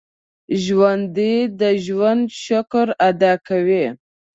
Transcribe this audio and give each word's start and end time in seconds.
ژوندي 0.63 1.35
د 1.59 1.61
ژوند 1.85 2.23
شکر 2.43 2.87
ادا 3.09 3.33
کوي 3.47 3.85